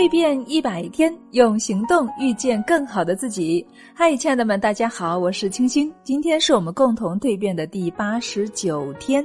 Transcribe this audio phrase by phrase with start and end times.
[0.00, 3.62] 蜕变一百天，用行动遇见更好的自己。
[3.92, 5.92] 嗨，亲爱的们，大家好，我是清新。
[6.02, 9.22] 今天是我们共同蜕变的第八十九天。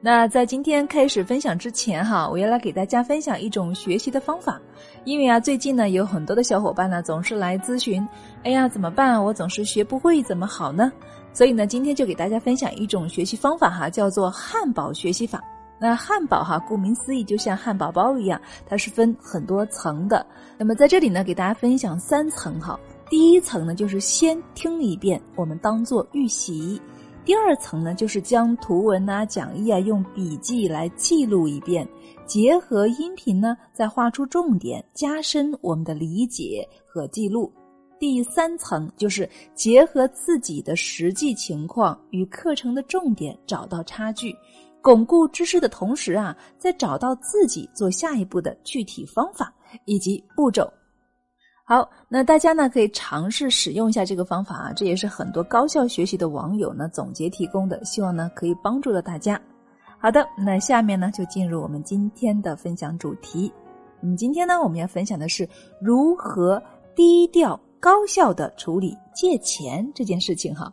[0.00, 4.58] 那在今天开始分享之前，哈，我要来给大家分享一种学习的方法。
[5.04, 8.02] 因为啊，最近呢，有很多的小伙伴呢，总是来咨询，
[8.42, 9.22] 哎呀，怎么办？
[9.22, 10.90] 我总是学不会，怎么好呢？
[11.34, 15.44] 所以呢，今天就给大家分享一种学习方法，哈，叫做汉堡学习法。
[15.80, 20.24] 那汉堡哈，顾名思义，就像汉堡包一样，它是分很多层的。
[20.58, 22.78] 那么在这里呢，给大家分享三层哈。
[23.08, 26.78] 第一层呢，就是先听一遍，我们当做预习；
[27.24, 31.88] 第二层呢，就是将图文啊、讲义啊用笔记来记录一遍，
[32.26, 37.50] 结合音频呢，再画出重点，加深我们的理解和记录。
[37.98, 44.34] 第三层就是结合自己的实际情况与课程的重点，找到差距。
[44.82, 49.52] 巩固知识的同时啊，再找到自己做下一步的具体方法
[49.84, 50.70] 以及步骤。
[51.64, 59.40] 好，那大家呢可以尝试使用一下这个方法啊，这也是很多高效学习的网友呢总结提供的，希望呢可以帮助到大家。
[59.98, 63.52] 好的，那下面呢就进入我们今天的分享主题。
[64.02, 65.48] 嗯，今天呢我们要分享的是
[65.80, 66.60] 如何
[66.96, 70.72] 低调高效的处理借钱这件事情哈。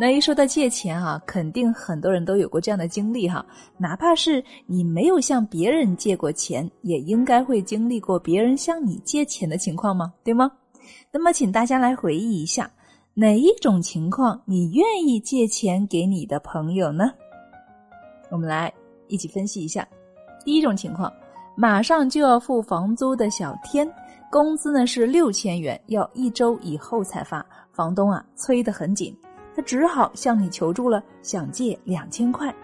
[0.00, 3.44] 那一说到借钱哈，肯定很多人都有过这样的经历哈。
[3.76, 10.14] 哪怕是你没有向别人借过钱，也应该会经历过别人向你借钱的情况吗？
[10.22, 10.48] 对吗？
[11.10, 12.70] 那么，请大家来回忆一下，
[13.12, 17.10] 哪一种情况你愿意借钱给你的朋友呢？
[18.30, 18.72] 我们来
[19.08, 19.86] 一起分析一下。
[20.44, 21.12] 第一种情况，
[21.56, 23.90] 马上就要付房租的小天，
[24.30, 29.12] 工资呢是六千元，要一周以后才发，房东啊催得很紧。
[29.58, 32.54] 他只好向你求助了，想借两千块。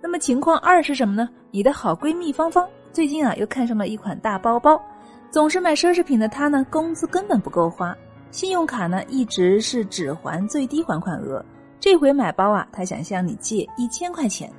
[0.00, 1.28] 那么情况二是什么呢？
[1.52, 4.82] 你的好闺蜜芳芳最近啊又看上了一款大包包，
[5.30, 7.96] 总是买奢侈品的她呢，工资根本不够花，
[8.32, 11.44] 信用卡呢一直是只还最低还款额。
[11.78, 14.52] 这回买包啊，她想向你借一千块钱。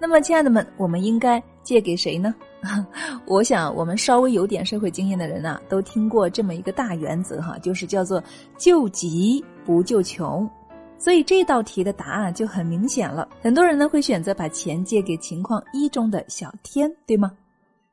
[0.00, 2.34] 那么亲爱的们，我们应该借给谁呢？
[3.24, 8.20] 我想我们稍微有点社会经验的人啊，都听过这么一个大原则哈，就是叫做
[8.56, 10.50] 救急不救穷。
[10.98, 17.30] 所以这道题的答案就很明显了，很多人呢会选择把钱借给情况一中的小天，对吗？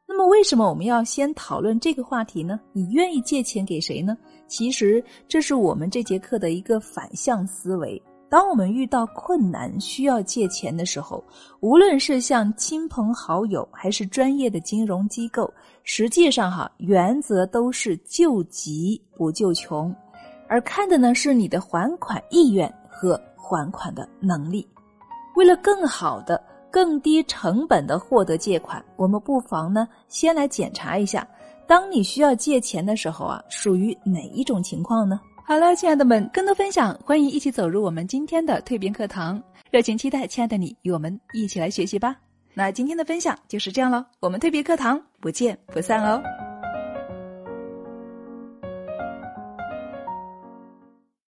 [0.07, 2.59] 那么为什么我们要先讨论这个话题呢？
[2.73, 4.17] 你愿意借钱给谁呢？
[4.47, 8.01] 其实这是我们这节课的一个反向思维。
[8.27, 11.23] 当我们遇到困难需要借钱的时候，
[11.59, 15.51] 无论是向亲朋好友还是专业的金融机构，
[15.83, 19.95] 实际上哈原则都是救急不救穷，
[20.47, 22.71] 而看的呢是你的还款意愿。
[22.95, 24.65] 和还款的能力，
[25.35, 26.41] 为了更好的、
[26.71, 31.27] 更低成本的获得借款，我们不妨呢先来检查一下，
[31.67, 35.19] 当你需要借钱的时候啊，属于哪一种情况呢？
[35.45, 42.15] 好了，亲爱的们，更多分享，欢迎一起走入我们今天的蜕变课堂，热情期待亲爱的你与我们一起来学习吧。
[42.53, 46.23] 那今天的分享就是这样喽，我们蜕变课堂不见不散哦。